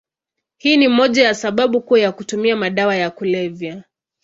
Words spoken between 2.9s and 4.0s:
ya kulevya.